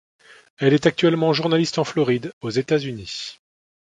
[0.57, 3.37] Elle est actuellement journaliste en Floride aux États-Unis.